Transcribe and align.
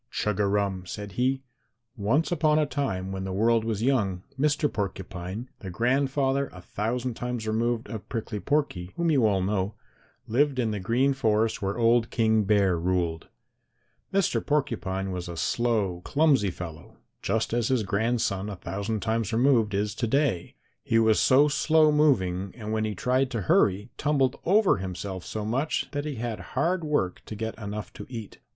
"Chug 0.09 0.39
a 0.39 0.47
rum!" 0.47 0.87
said 0.87 1.11
he. 1.11 1.43
"Once 1.95 2.31
upon 2.31 2.57
a 2.57 2.65
time 2.65 3.11
when 3.11 3.23
the 3.23 3.31
world 3.31 3.63
was 3.63 3.83
young, 3.83 4.23
Mr. 4.35 4.67
Porcupine, 4.67 5.47
the 5.59 5.69
grandfather 5.69 6.49
a 6.51 6.59
thousand 6.59 7.13
times 7.13 7.47
removed 7.47 7.87
of 7.87 8.09
Prickly 8.09 8.39
Porky, 8.39 8.93
whom 8.95 9.11
you 9.11 9.27
all 9.27 9.43
know, 9.43 9.75
lived 10.25 10.57
in 10.57 10.71
the 10.71 10.79
Green 10.79 11.13
Forest 11.13 11.61
where 11.61 11.77
old 11.77 12.09
King 12.09 12.45
Bear 12.45 12.79
ruled. 12.79 13.27
Mr. 14.11 14.43
Porcupine 14.43 15.11
was 15.11 15.29
a 15.29 15.37
slow 15.37 16.01
clumsy 16.03 16.49
fellow, 16.49 16.97
just 17.21 17.53
as 17.53 17.67
his 17.67 17.83
grandson 17.83 18.49
a 18.49 18.55
thousand 18.55 19.01
times 19.01 19.31
removed 19.31 19.75
is 19.75 19.93
to 19.93 20.07
day. 20.07 20.55
He 20.83 20.97
was 20.97 21.19
so 21.19 21.47
slow 21.47 21.91
moving, 21.91 22.55
and 22.57 22.71
when 22.73 22.85
he 22.85 22.95
tried 22.95 23.29
to 23.29 23.41
hurry 23.41 23.91
tumbled 23.99 24.35
over 24.45 24.77
himself 24.77 25.23
so 25.23 25.45
much, 25.45 25.89
that 25.91 26.05
he 26.05 26.15
had 26.15 26.39
hard 26.57 26.83
work 26.83 27.21
to 27.27 27.35
get 27.35 27.53
enough 27.59 27.93
to 27.93 28.07
eat. 28.09 28.39